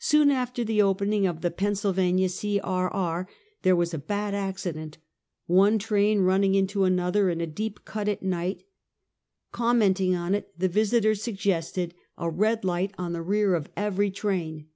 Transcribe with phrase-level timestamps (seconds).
[0.00, 1.72] Soon after the opening of the Pa.
[1.74, 1.94] 0.
[1.94, 2.28] E,.
[2.28, 4.98] P., there was a bad accident,
[5.46, 8.64] one train running into another in a deep cut, at night;
[9.52, 11.86] commenting on it the Visiter sug 158 Half a Centuey.
[11.86, 14.66] gested a red light on the rear of every train.